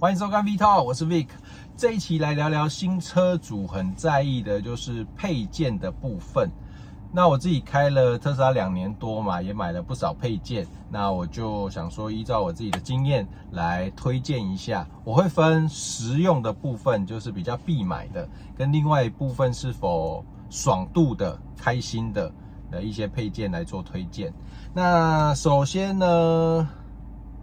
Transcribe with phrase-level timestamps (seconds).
[0.00, 1.26] 欢迎收看 V Talk，我是 Vic。
[1.76, 6.50] 这一期来聊聊新车主很在意的就是配件的部分。
[7.12, 10.66] 那我自己开了特斯拉两年多嘛，也买了不少配件。
[10.88, 14.88] 那我就想说，依照我自己的经验来推荐一下。
[15.04, 18.26] 我会分实用的部分，就是比较必买的，
[18.56, 22.32] 跟另外一部分是否爽度的、开心的
[22.70, 24.32] 的一些配件来做推荐。
[24.72, 26.66] 那首先呢，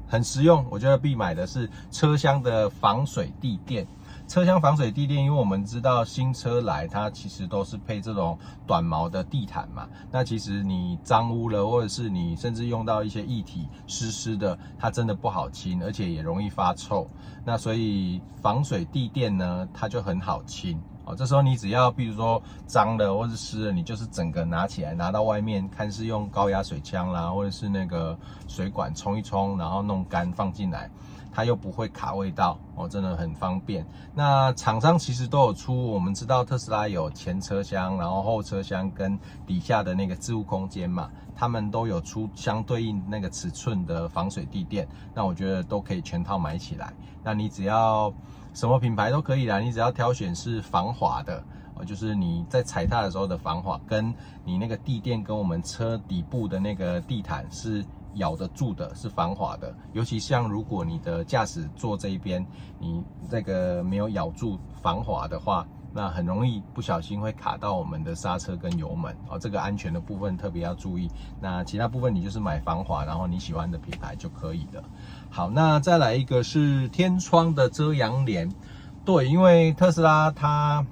[0.07, 3.85] 很实用，我觉得必买的是车厢的防水地垫。
[4.27, 9.87] 车厢防水地垫，因为我们知道新车来，它其实都是配这种短毛的地毯嘛。
[10.11, 17.09] 那其实你脏污了，或者是你甚至用到一些液体湿湿的，它真的不好清，而且也容易发臭。
[17.45, 20.77] 那所以防水地垫呢，它就很好清。
[21.07, 30.91] 哦，这时候你只要，比如说脏的或是湿的，你就是整个拿起来拿到外面，看是用高压水枪啦，或者是那个水管冲一冲，然后弄干放进来，
[31.31, 33.87] 它又不会卡味道，哦，真的很方便。
[34.13, 46.93] 那厂商其实都有出，我们知道特斯拉有前车厢，然后后车厢跟底下的那个置物空间嘛，他们都有出相对应那个尺寸的防水地垫，那我觉得都可以全套买起来。
[47.23, 48.13] 那你只要。
[48.57, 51.43] 什么品牌都可以啦，你只要挑选是防滑的，
[51.75, 54.11] 哦，就是你在踩踏的时候的防滑，跟
[54.43, 57.85] 你那个地垫跟我们车底部的那个地毯是
[58.15, 59.71] 咬得住的，是防滑的。
[59.93, 62.43] 尤其像如果你的驾驶座这一边，
[62.79, 65.63] 你这个没有咬住防滑的话。
[65.97, 71.09] 那很容易不小心会卡到我们的刹车跟油门哦，这个安全的部分特别要注意。
[71.41, 74.83] 那其他部分你就是买防滑，然后你喜欢的品牌就可以了。
[75.31, 78.47] 好，那再来一个是天窗的遮阳帘。
[79.03, 80.85] 对，因为特斯拉它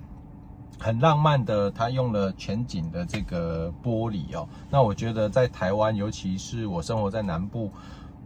[0.80, 4.50] 很浪漫的，它用了全景的这个玻璃哦。
[4.72, 7.72] 那我觉得在台湾，尤其是我生活在南部，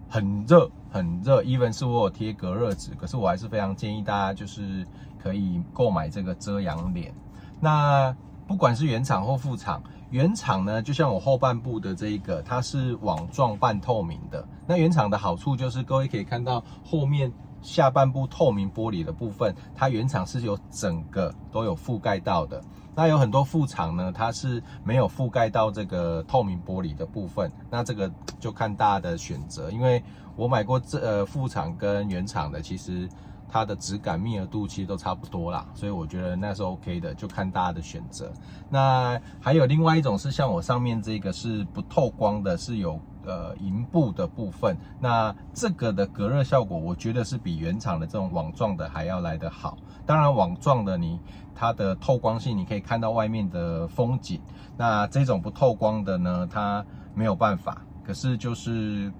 [0.07, 4.87] 很热很热，even 是我有贴隔热纸，可是我还是非常建议大家就是。
[5.21, 7.13] 可以购买这个遮阳帘。
[7.59, 8.15] 那
[8.47, 14.47] 不管是原厂或副厂，原厂呢，就像我后半部的这一个，它是网状半透明的。
[14.65, 22.59] 那原厂的好处就是，各位可以看到后面下半部透明玻璃的部分，它原厂是有整个都有覆盖到的。
[22.95, 27.51] 那有很多副厂呢，它是没有覆盖到这个透明玻璃的部分。
[27.69, 30.01] 那这个就看大家的选择，因为
[30.35, 33.07] 我买过这呃副厂跟原厂的，其实。
[33.51, 38.31] 它的质感密合度其实都差不多啦，所以我觉得那是 OK 的，就看大家的选择。
[38.69, 44.77] 那还有另外一种是像我上面这个是不透光的，是有呃银布的部分。
[44.99, 49.77] 那这个的隔热效果，我觉得是比原厂的这种网状的还要来得好。
[50.05, 51.19] 当然网状的你
[51.55, 54.39] 它的透光性，你可以看到外面的风景。
[54.77, 57.81] 那这种不透光的呢，它没有办法。
[58.03, 59.11] 可是就是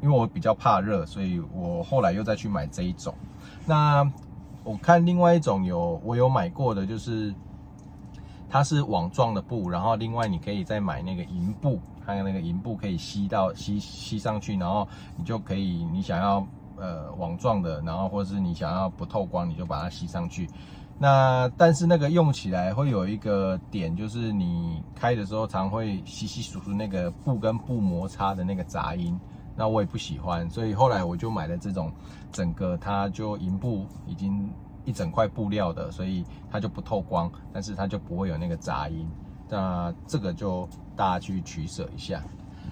[0.00, 3.14] 因为我比较怕热，所以我后来又再去买这一种。
[3.68, 4.10] 那
[4.64, 7.34] 我看另外一种有我有买过的，就是
[8.48, 16.46] 它是网状的布，然后另外你可以再买那个银布，还有那个银布可以吸到吸吸上去，然后你就可以你想要
[16.78, 20.48] 呃网状的，然后或者是你想要不透光，你就把它吸上去。
[20.98, 29.20] 那但是那个用起来会有一个点，就是你开的时候常会稀稀疏疏那个布跟布摩擦的那个杂音。
[29.58, 31.90] 那我也不喜欢，所以后来我就买了这种，
[32.30, 34.48] 整个它就银布已经
[34.84, 39.04] 一整块布料的，所以它就不透光，但是它就不会有那个杂音。
[39.48, 42.22] 那这个就大家去取舍一下。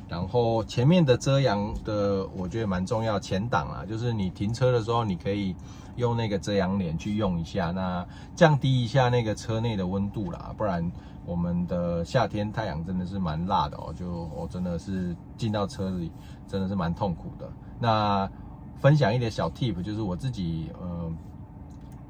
[0.08, 5.56] 然后前面的遮阳的，我觉得蛮重要，前挡啊，就是你停车的时候，你可以
[5.96, 10.88] 用那个遮阳帘去用一下，那降低一下那个车内的温度啦，不然。
[11.26, 16.10] 我们的夏天太阳真的是蛮辣的哦，就我真的是进到车里
[16.46, 17.50] 真的是蛮痛苦的。
[17.80, 18.30] 那
[18.78, 21.10] 分享一点小 tip，就是我自己呃，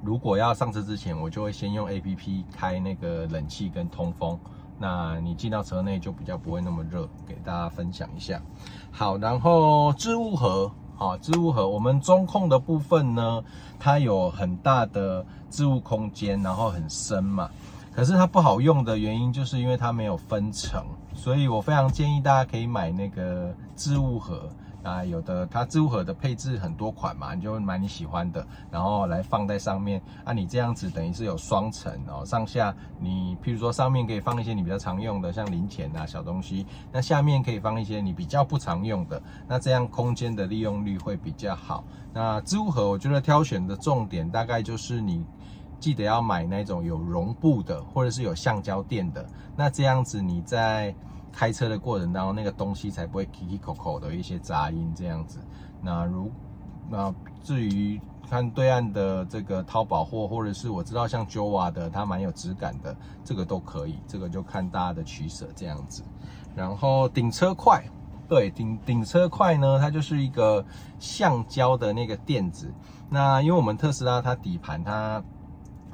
[0.02, 4.38] 如果要上车之前，我就会先用 APP 开那个冷气跟通风，
[4.78, 8.42] 那你进到车内就比较不会那么热，给大家分享一下。
[8.90, 13.42] 好，然后置物盒，好，置物盒，我们中控的部分呢，
[13.78, 17.48] 它有很大的置物空间，然后很深嘛。
[17.96, 20.84] 可是它不好用的原因，就是因为它没有分层，
[21.14, 24.50] 所以我非常建议大家可以买那个置物盒
[24.82, 41.82] 啊，有的它置物盒的配置很多款嘛，你就买你喜欢的，然后来放在上面啊，你这样子等于是有双层哦，上下你譬如说上面可以放一些你比较常用的，像零钱啊小东西，那下面可以放一些你比较不常用的，那这样空间的利用率会比较好。
[42.12, 45.24] 那置物盒我觉得挑选的重点大概就是你。
[45.78, 49.28] 记得要买那种有绒布的，或者是有橡胶垫的。
[49.56, 50.94] 那这样子你在
[51.32, 55.38] 开车的过程当中，那个东西才不会 k i k 口口的一些杂音这样子。
[55.82, 56.30] 那如
[56.88, 66.02] 那至于看对岸的这个淘宝货，或者是我知道像 Jova 的，它蛮有质感的，这个都可以，这个就看大家的取舍这样子。
[66.54, 67.84] 然后顶车快，
[68.28, 70.64] 对，顶顶车快呢，它就是一个
[70.98, 72.72] 橡胶的那个垫子。
[73.08, 75.22] 那因为我们特斯拉它底盘它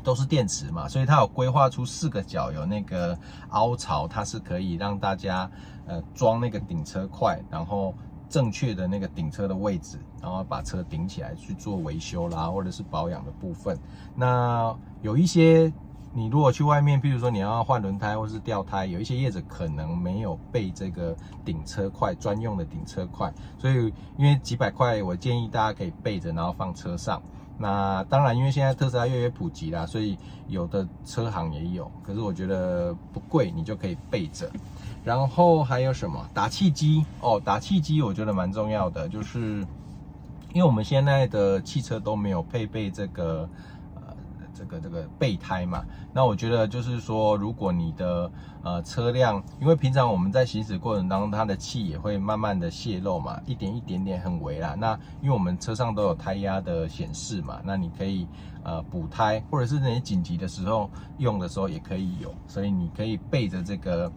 [0.02, 3.18] 都是电池嘛，所以它有规划出四个角有那个
[3.50, 5.50] 凹槽，它是可以让大家
[5.86, 7.94] 呃装那个顶车块，然后。
[8.32, 13.78] 正确的那个顶车的位置，然后把车顶起来去做维修啦，或者是保养的部分。
[14.16, 15.70] 那有一些
[16.14, 21.14] 你如果去外面，比如说你要换轮胎或是吊胎，有一些业者可能没有备这个
[21.44, 27.22] 顶车块专用的顶车块，所以因为几百块，我建议大家可以备着，然后放车上。
[27.62, 30.18] 那当然，因为现在特斯拉越来越普及啦，所以
[30.48, 34.50] 有的车行也有，可是我觉得不贵，你就可以备着。
[35.04, 37.40] 然后还有什么打气机哦？
[37.44, 39.64] 打气机我觉得蛮重要的，就是
[40.52, 43.48] 因为我们现在的汽车都没有配备这个
[44.72, 45.84] 的这个备胎嘛。
[46.12, 48.30] 那我觉得就是说，如果你的
[48.64, 54.74] 呃车辆，因为平常我们在行驶过程当中，它的气也会慢慢的泄漏嘛，一点一点点很微啦。
[54.76, 58.26] 那因为我们车上都有胎压的显示嘛，那你可以
[58.64, 64.10] 呃补胎，或者是那些紧急的时候用的时候也可以有，所以你可以备着这个。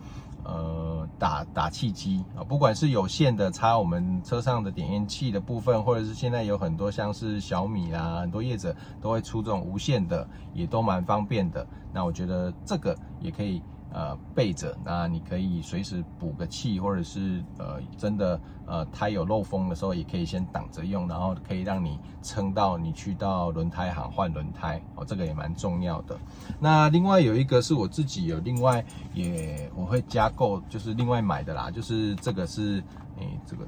[0.45, 11.67] 呃，打打气机啊，不管是有线的插我们车上的点烟器的部分，或者是现在有很多像是小米啦，很多业者都会出这种无线的，也都蛮方便的。
[11.91, 13.61] 那我觉得这个也可以。
[13.95, 26.19] 呃，备着，那你可以随时补个气，或者是呃，真的呃，胎有漏风的时候，也可以先挡着用，然后可以让你撑到你去到轮胎行换轮胎哦，这个也蛮重要的。
[26.59, 28.83] 那另外有一个是我自己有另外
[29.13, 32.83] 也我会加购，就是另外买的啦，就是这个是
[33.17, 33.65] 诶，这个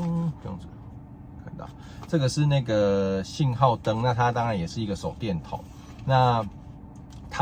[0.00, 0.66] 嗯，这样子
[1.44, 1.68] 看到
[2.08, 5.62] 这个是那个信号灯，那它当然也是一个手电筒，
[6.04, 6.44] 那。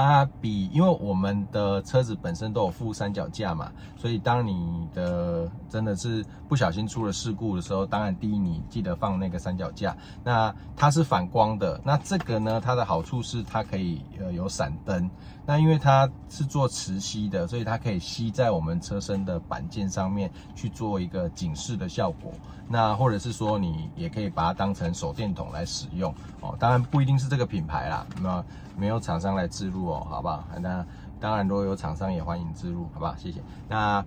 [0.04, 9.96] 它比，因为我们的车子本身都有附三脚架嘛，所以当你的真的是不小心出了事故的时候，当然第一你记得放那个三脚架。
[10.22, 15.10] 那它是反光的，那这个呢，它的好处是它可以呃有闪灯。
[15.44, 22.30] 那因为它是做磁吸的，所以它可以吸在我们车身的板件上面去做一个警示的效果。
[22.70, 28.44] 那或者是说你也可以把它当成手电筒来使用哦，当然不一定是这个品牌啦，那
[28.76, 30.44] 没有厂商来置入哦，好不好？
[30.60, 30.84] 那
[31.20, 33.14] 当然如果有厂商也欢迎置入，好不好？
[33.16, 33.40] 谢谢。
[33.68, 34.04] 那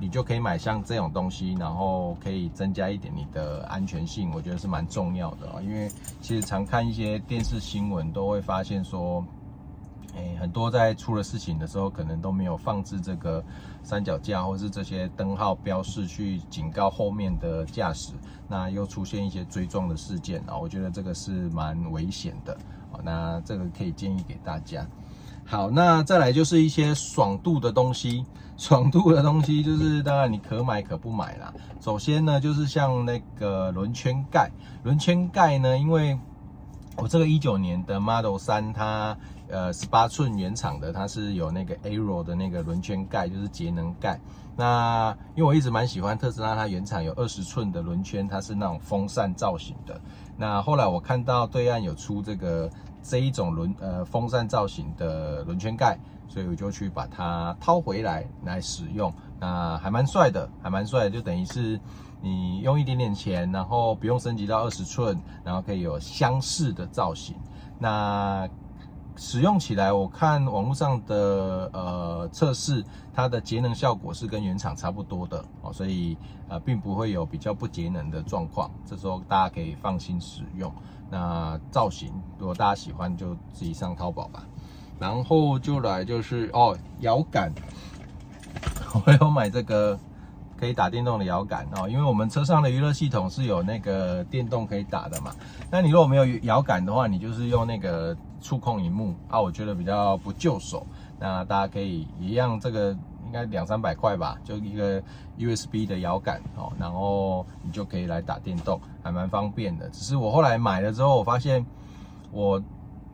[0.00, 5.60] 你就可以买像这种东西，然后可以增加一点你的安全性，我觉得是蛮重要的哦。
[5.62, 5.90] 因为
[6.20, 9.24] 其实常看一些电视新闻，都会发现说。
[10.14, 13.42] 诶，很多在出了事情的时候，可能都没有放置这个
[13.82, 18.12] 三脚架，或是这些灯号标示去警告后面的驾驶，
[18.46, 22.52] 那又出现一些追撞的事件啊，我觉得这个是蛮危险的
[22.92, 23.00] 啊。
[23.02, 24.86] 那这个可以建议给大家。
[25.44, 28.24] 好，那再来就是一些爽度的东西，
[28.56, 31.52] 爽度的东西就是当然你可买可不买啦。
[31.80, 34.50] 首先呢，就是像那个轮圈盖，
[34.82, 36.18] 轮圈盖呢，因为
[36.96, 39.16] 我这个一九年的 Model 3，它
[39.48, 44.18] 呃十八寸原厂的，它是有那个 Aero 的那个轮圈盖，就是节能盖。
[44.56, 50.00] 那因为我一直蛮喜欢特斯拉，它原厂有二十寸的轮圈，它是那种风扇造型的。
[50.36, 52.70] 那后来我看到对岸有出这个
[53.02, 59.12] 这一种轮呃风扇造型的轮圈盖，所以我就去把它掏回来来使用。
[59.40, 61.80] 那还蛮帅的，还蛮帅的，就等于是。
[62.24, 67.34] 你用一点点钱，然后不用升级到二十寸，然后可以有相似的造型。
[67.80, 68.48] 那
[69.16, 76.16] 使用起来，我看网络上的呃测试，它的节能效果是跟原厂差不多的哦，所以
[76.48, 78.70] 呃并不会有比较不节能的状况。
[78.86, 80.72] 这时候大家可以放心使用。
[81.12, 84.42] 那造型如果大家喜欢，就自己上淘宝吧。
[84.98, 87.52] 然后就来就是哦摇杆，
[89.04, 89.98] 我有买这个。
[90.54, 95.32] 可以打电动的摇杆哦，因为我们车上的娱乐系统是有那个电动可以打的嘛。
[95.72, 100.86] 那你如果没有摇杆的话，你就是用那个触控荧幕啊，我觉得比较不就手。
[101.18, 102.96] 那大家可以一样，这个
[103.32, 105.02] 应该两三百块吧，就一个
[105.38, 109.88] USB 的摇杆哦，然后你就可以来打电动，还蛮方便的。
[109.88, 111.64] 只是我后来买了之后，我发现
[112.30, 112.62] 我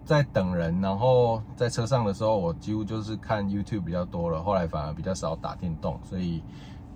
[0.04, 6.42] 在等人，然后在车上的时候，我几乎就是看 YouTube 比较多了，后来反而比较少打电动，所以。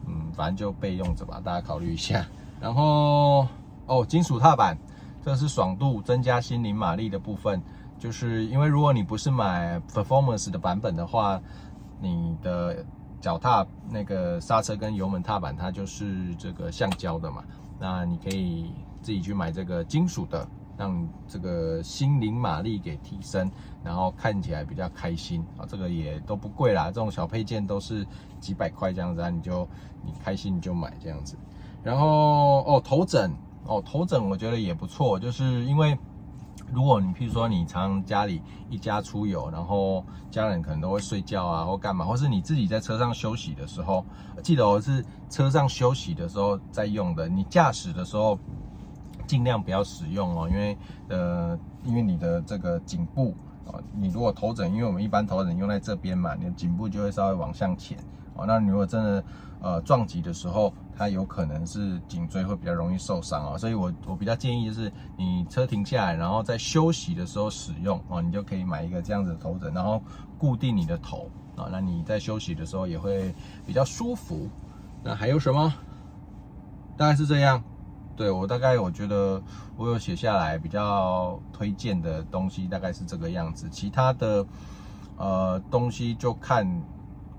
[0.04, 2.26] 嗯，反正就备用着吧，大家考虑一下。
[2.60, 3.46] 然后
[3.86, 4.76] 哦，金属踏板，
[5.24, 7.62] 这是爽度增加心灵马力的部分。
[8.00, 11.40] 就是因为如果你不是买 Performance 的版本的话，
[12.00, 12.84] 你的
[13.22, 17.44] 脚踏那个刹车跟油门踏板它就是这个橡胶的嘛，
[17.78, 23.48] 那你可以自己去买这个金属的，让这个心灵马力给提升，
[23.84, 25.64] 然后看起来比较开心啊。
[25.68, 28.04] 这个也都不贵啦，这种小配件都是
[28.40, 29.66] 几百块这样子啊，你就
[30.04, 31.36] 你开心你就买这样子。
[31.84, 33.32] 然后哦，头枕
[33.66, 35.96] 哦，头枕我觉得也不错，就是因为。
[36.72, 44.04] 如果你譬如说你常家里一家出游，然后家人可能都会睡觉啊，或干嘛，或是你自己在车上休息的时候，
[44.42, 47.28] 记得我是车上休息的时候在用的。
[47.28, 48.38] 你驾驶的时候
[49.26, 50.76] 尽量不要使用哦，因为
[51.08, 53.34] 呃，因为你的这个颈部
[53.66, 57.98] 啊，你如果头枕，因为我们一般头枕用在这边嘛，你的颈部就会稍微往向前
[58.34, 58.46] 哦。
[58.46, 59.24] 那你如果真的
[59.60, 70.00] 呃撞击的时候，它有可能是颈椎会比较容易受伤啊，所以我我比较建议就是你车停下来，然后在休息的时候使用哦，你就可以买一个这样子的头枕，然后
[70.38, 73.34] 固定你的头啊，那你在休息的时候也会
[73.66, 74.48] 比较舒服。
[75.02, 75.74] 那还有什么？
[76.96, 77.60] 大概是这样。
[78.14, 79.42] 对，我大概我觉得
[79.76, 83.68] 我有写下来比较推荐的东西，大概是这个样子。
[83.70, 84.46] 其他的
[85.16, 86.64] 呃东西就看。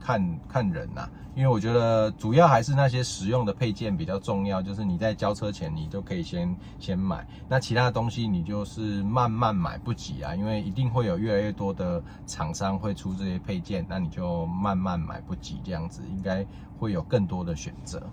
[0.03, 16.45] 看看人呐、啊，因为我觉得主要还是那些实用的配件比较重要，就是你在交车前你都可以先先买，那其他的东西你就是慢慢买不急啊，因为一定会有越来越多的厂商会出这些配件，那你就慢慢买不急，这样子应该
[16.77, 18.03] 会有更多的选择。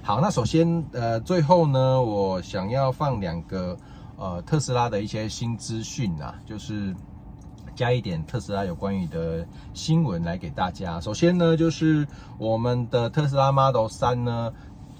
[0.00, 3.76] 好，那首先呃最后呢，我想要放两个
[4.16, 6.94] 呃特斯拉的一些新资讯啊，就是。
[7.74, 11.00] 加一点特斯拉有关于的新闻来给大家。
[11.00, 12.06] 首先呢，就是
[12.38, 14.52] 我们的特斯拉 Model 三呢，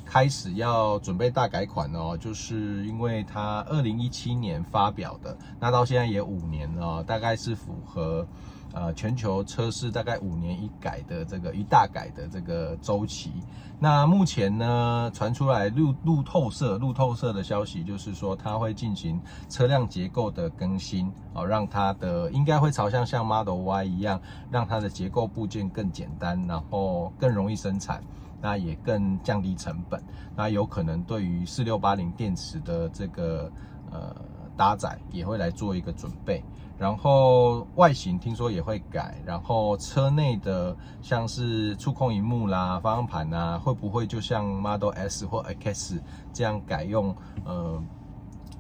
[0.05, 8.27] 开始要准备大改款哦，就是因为它二零一七年发表的，那到现在也五年了，大概是符合。
[8.75, 13.31] 呃，全球车市大概五年一改的这个一大改的这个周期。
[13.79, 28.03] 那目前呢，传出来路路透社路透社的消息就是说，它会进行车辆结构的更新，哦，让它的应该会朝向像 Model Y 一样，让它的结构部件更简单，然后更容易生产，
[28.41, 30.03] 那也更降低成本。
[30.35, 33.53] 那有可能对于四六八零电池的这个
[33.91, 34.17] 呃。
[34.57, 36.43] 搭载也会来做一个准备，
[36.79, 46.01] 然后外形听说也会改，然后车内的像是触控荧幕啦、方向盘啊，会不会就像 Model S 或 X
[46.33, 47.83] 这样改用呃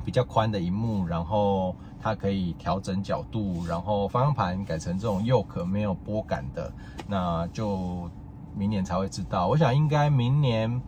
[0.04, 6.72] 比较宽的荧幕，然后它可以调整角度，然后方向盘改成这种右可没有拨杆的，
[7.06, 8.10] 那就
[8.54, 9.48] 明年才会知道。
[9.48, 10.80] 我想应该明年。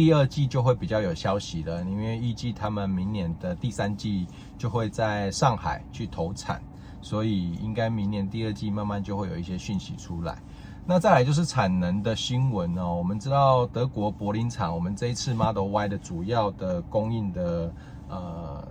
[0.00, 4.26] 第二季就会比较有消息了，因为预计他们明年的第三季
[4.56, 6.58] 就会在上海去投产，
[7.02, 10.38] 所以应该明年第二季慢慢就会有一些讯息出来。
[10.86, 17.70] 那再来就是产能的新闻哦，我们知道德国柏林厂，我们这一次 Model Y 的主要的供应的
[18.08, 18.66] 呃。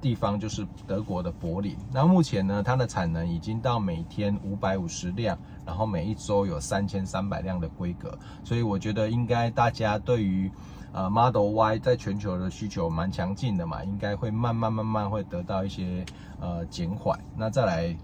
[0.00, 10.50] 地方就是德国的柏林，那目前呢，它的产能已经到每天五百五十辆，然后每一周有三千三百辆的规格，所以我觉得应该大家对于
[10.92, 16.04] 呃 Model Y 在全球的需求蛮强劲的嘛，应该会慢慢慢慢会得到一些
[16.40, 17.18] 呃减缓。
[17.36, 17.96] 那再来，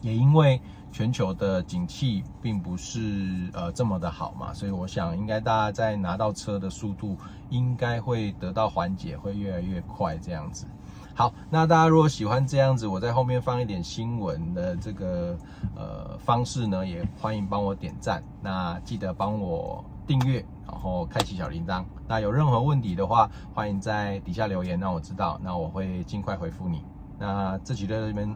[0.00, 0.60] 也因为
[0.90, 7.16] 全球的景气并不是呃这么的好嘛，所以我想应该大家在拿到车的速度
[7.48, 10.66] 应该会得到缓解，会越来越快这样子。
[11.14, 15.36] 好，那大家如果喜欢这样子，我在后面放一点新闻的这个
[15.76, 18.22] 呃方式呢，也欢迎帮我点赞。
[18.40, 21.84] 那记得帮我订阅，然后开启小铃铛。
[22.08, 26.82] 那有任何问题的话，欢迎在底下留言让我知道，那我会尽快回复你。
[27.18, 28.34] 那这期的这边，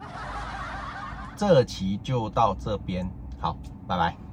[1.35, 3.57] 这期就到这边，好，
[3.87, 4.26] 拜拜。